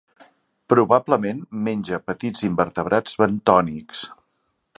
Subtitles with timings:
[0.73, 4.07] Probablement menja petits invertebrats bentònics.